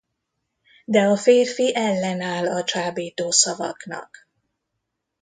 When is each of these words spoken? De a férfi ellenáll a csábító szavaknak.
De 0.85 0.99
a 1.01 1.15
férfi 1.17 1.75
ellenáll 1.75 2.47
a 2.49 2.63
csábító 2.63 3.31
szavaknak. 3.31 4.27